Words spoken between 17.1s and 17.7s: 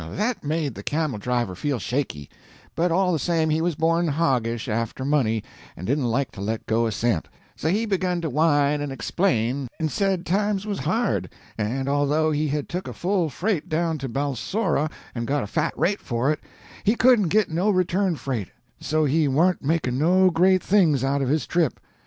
git no